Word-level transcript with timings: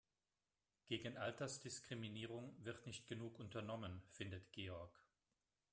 Gegen 0.87 1.15
Altersdiskriminierung 1.17 2.55
wird 2.65 2.87
nicht 2.87 3.07
genug 3.07 3.37
unternommen, 3.37 4.01
findet 4.09 4.51
Georg. 4.51 4.99